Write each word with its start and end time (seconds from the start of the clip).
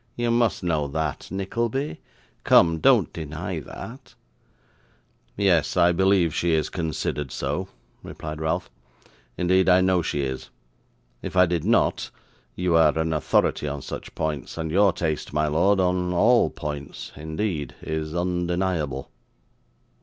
'You 0.15 0.31
must 0.31 0.63
know 0.63 0.87
that, 0.87 1.27
Nickleby. 1.29 1.99
Come, 2.43 2.79
don't 2.79 3.13
deny 3.13 3.59
that.' 3.59 4.15
'Yes, 5.37 5.77
I 5.77 5.91
believe 5.91 6.33
she 6.33 6.53
is 6.53 6.69
considered 6.71 7.31
so,' 7.31 7.67
replied 8.01 8.41
Ralph. 8.41 8.71
'Indeed, 9.37 9.69
I 9.69 9.79
know 9.81 10.01
she 10.01 10.21
is. 10.21 10.49
If 11.21 11.37
I 11.37 11.45
did 11.45 11.63
not, 11.65 12.09
you 12.55 12.75
are 12.75 12.97
an 12.97 13.13
authority 13.13 13.67
on 13.67 13.83
such 13.83 14.15
points, 14.15 14.57
and 14.57 14.71
your 14.71 14.91
taste, 14.91 15.33
my 15.33 15.45
lord 15.47 15.79
on 15.79 16.11
all 16.13 16.49
points, 16.49 17.11
indeed 17.15 17.75
is 17.83 18.15
undeniable. 18.15 19.11